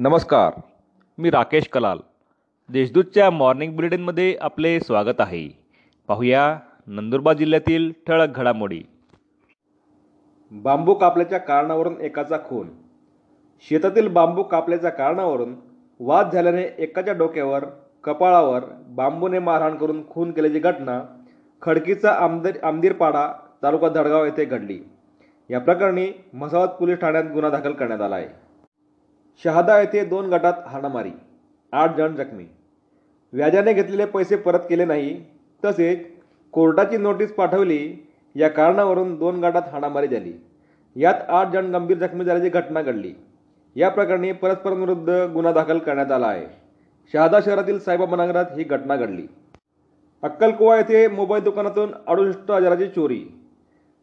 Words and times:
नमस्कार 0.00 0.60
मी 1.18 1.30
राकेश 1.30 1.68
कलाल. 1.68 1.98
देशदूतच्या 2.68 3.30
मॉर्निंग 3.30 3.76
बुलेटिनमध्ये 3.76 4.36
आपले 4.40 4.80
स्वागत 4.80 5.20
आहे. 5.20 5.58
पाहूया 6.08 6.58
नंदुरबार 6.86 7.36
जिल्ह्यातील 7.36 7.92
ठळक 8.06 8.28
घडामोडी. 8.28 8.82
बांबू 10.50 10.94
कापल्याच्या 10.94 11.38
कारणावरून 11.38 12.00
एकाचा 12.00 12.36
खून. 12.38 12.68
शेतातील 13.68 14.08
बांबू 14.08 14.42
कापल्याच्या 14.42 14.90
कारणावरून 14.90 15.54
वाद 16.00 16.32
झाल्याने 16.32 16.62
एकाच्या 16.78 17.14
डोक्यावर 17.14 17.64
कपाळावर 18.04 18.64
बांबूने 18.86 19.38
मारहाण 19.38 19.76
करून 19.76 20.08
खून 20.08 20.32
केल्याची 20.32 20.58
घटना 20.58 21.02
खडकीचा 21.62 22.12
आमदर 22.12 22.50
आमदीरपाडा 22.62 23.32
तालुका 23.62 23.88
धडगाव 23.88 24.24
येथे 24.24 24.44
घडली. 24.44 24.80
या 25.50 25.60
प्रकरणी 25.60 26.10
म्हसावत 26.32 26.68
पोलीस 26.68 26.98
ठाण्यात 26.98 27.24
गुन्हा 27.24 27.50
दाखल 27.50 27.72
करण्यात 27.72 28.00
आला 28.00 28.16
आहे. 28.16 28.47
शहादा 29.44 29.78
येथे 29.80 30.04
दोन 30.04 30.28
गटात 30.32 30.52
हाणामारी 30.66 31.10
आठ 31.72 31.96
जण 31.96 32.14
जखमी. 32.16 32.44
व्याजाने 33.32 33.72
घेतलेले 33.72 34.04
पैसे 34.04 34.36
परत 34.36 34.60
केले 34.68 34.84
नाही 34.84 35.14
तसेच 35.62 36.06
कोर्टाची 36.54 36.96
नोटीस 36.96 37.32
पाठवली 37.34 37.80
या 38.36 38.48
कारणावरून 38.48 39.14
दोन 39.18 39.40
गटात 39.44 39.62
हाणामारी 39.72 40.08
झाली. 40.08 40.32
यात 40.96 41.14
आठ 41.28 41.52
जण 41.52 41.70
गंभीर 41.74 41.98
जखमी 41.98 42.24
झाल्याची 42.24 42.48
घटना 42.48 42.82
घडली. 42.82 43.12
या 43.76 43.88
प्रकरणी 43.88 44.32
परस्परांविरुद्ध 44.32 45.10
गुन्हा 45.34 45.52
दाखल 45.52 45.78
करण्यात 45.78 46.12
आला 46.12 46.26
आहे. 46.26 46.46
शहादा 47.14 47.38
शहरातील 47.44 47.78
साईबाबा 47.78 48.16
नगरात 48.16 48.44
ही 48.56 48.64
घटना 48.64 48.96
घडली. 48.96 49.26
अक्कलकोवा 50.22 50.76
येथे 50.76 51.06
मोबाईल 51.08 51.42
दुकानातून 51.42 51.92
अडुसष्ट 52.06 52.50
हजाराची 52.50 52.88
चोरी. 52.88 53.24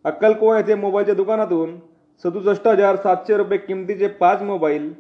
अक्कलकोवा 0.06 0.58
येथे 0.58 0.76
मोबाईलच्या 0.76 1.16
दुकानातून 1.16 1.76
सदुसष्ट 2.24 2.68
हजार 2.68 2.96
सातशे 2.96 3.38
रुपये 3.38 3.58
किमतीचे 3.58 4.08
पाच 4.08 4.42
मोबाईल 4.42 4.94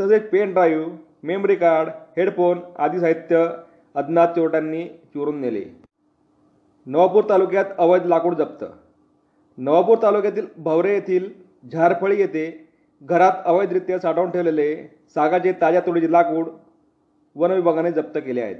तसेच 0.00 0.30
pen 0.30 0.52
drive 0.52 0.92
memory 1.22 1.56
card 1.56 1.88
headphone 2.16 2.60
आदी 2.78 3.00
साहित्य 3.00 3.48
अज्ञात 3.94 4.28
चोरट्यांनी 4.28 4.88
चोरून 5.14 5.40
नेले. 5.40 5.64
नवापूर 6.86 7.24
तालुक्यात 7.28 7.64
अवैध 7.78 8.06
लाकूड 8.06 8.34
जप्त. 8.34 8.64
नवापूर 9.58 9.98
तालुक्यातील 10.02 10.46
भवरे 10.56 10.94
येथील 10.94 11.30
झारफळी 11.72 12.20
येथे 12.20 12.68
घरात 13.02 13.32
अवैधरित्या 13.44 13.98
साठवून 13.98 14.30
ठेवलेले 14.30 14.76
सागाचे 15.14 15.52
ताज्या 15.52 15.80
तोडीचे 15.80 16.12
लाकूड 16.12 16.48
वन 17.36 17.50
विभागाने 17.50 17.92
जप्त 17.92 18.18
केले 18.18 18.40
आहेत. 18.40 18.56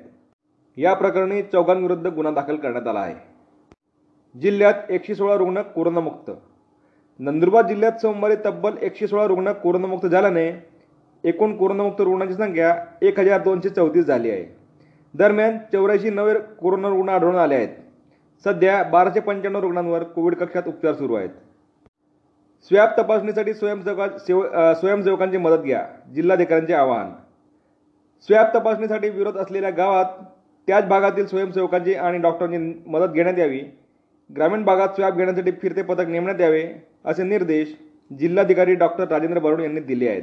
या 0.76 0.94
प्रकरणी 0.94 1.42
चौघांविरुद्ध 1.42 2.06
गुन्हा 2.06 2.32
दाखल 2.32 2.56
करण्यात 2.56 2.86
आला 2.86 3.00
आहे. 3.00 3.14
जिल्ह्यात 4.40 4.90
एकशे 4.90 5.14
सोळा 5.14 5.34
रुग्ण 5.34 5.62
कोरोनामुक्त. 5.62 6.30
नंदुरबार 7.18 7.66
जिल्ह्यात 7.66 7.92
सोमवारी 7.92 8.34
तब्बल 8.46 8.72
एकशे 8.82 9.06
सोळा 9.06 9.26
रुग्ण 9.26 9.52
कोरोनामुक्त 9.52 10.06
झाल्याने 10.06 10.75
एकूण 11.26 11.56
कोरोनामुक्त 11.56 12.00
रुग्णांची 12.00 12.34
संख्या 12.34 12.74
एक 13.02 13.18
हजार 13.20 13.42
दोनशे 13.42 13.68
चौतीस 13.68 14.04
झाली 14.06 14.30
आहे. 14.30 14.44
दरम्यान 15.14 15.56
चौऱ्याऐंशी 15.72 16.10
नवे 16.10 16.34
कोरोना 16.60 16.88
रुग्ण 16.88 17.08
आढळून 17.08 17.36
आले 17.36 17.54
आहेत. 17.54 17.68
सध्या 18.44 18.82
बाराशे 18.82 19.20
पंच्याण्णव 19.20 19.60
रुग्णांवर 19.60 20.02
कोविड 20.04 20.34
कक्षात 20.34 20.68
उपचार 20.68 20.94
सुरू 20.94 21.14
आहेत. 21.14 21.30
स्वॅब 22.70 22.90
तपासणीसाठी 22.98 23.54
स्वयंसेवका 23.54 24.06
सेव 24.18 24.42
स्वयंसेवकांची 24.80 25.36
मदत 25.36 25.62
घ्या 25.64 25.82
जिल्हाधिकाऱ्यांचे 26.14 26.74
आवाहन. 26.74 27.10
स्वॅब 28.28 28.46
तपासणीसाठी 28.54 29.08
विरोध 29.08 29.36
असलेल्या 29.36 29.70
गावात 29.70 30.22
त्याच 30.68 30.86
भागातील 30.88 31.26
स्वयंसेवकांची 31.26 31.94
आणि 31.94 32.18
डॉक्टरांची 32.18 32.72
मदत 32.86 33.12
घेण्यात 33.12 33.38
यावी 33.38 33.60
ग्रामीण 34.30 34.64
भागात 34.64 34.96
स्वॅब 34.96 35.16
घेण्यासाठी 35.16 35.50
फिरते 35.62 35.82
पथक 35.82 36.08
नेमण्यात 36.08 36.40
यावे 36.40 36.66
असे 37.04 37.22
निर्देश 37.22 37.74
जिल्हाधिकारी 38.10 38.74
डॉक्टर 38.74 39.08
राजेंद्र 39.08 39.38
बरुण 39.38 39.60
यांनी 39.60 39.80
दिले 39.80 40.08
आहेत. 40.08 40.22